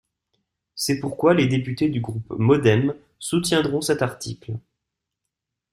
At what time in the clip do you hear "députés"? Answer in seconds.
1.45-1.87